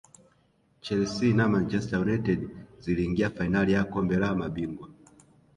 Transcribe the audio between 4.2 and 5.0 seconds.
mabingwa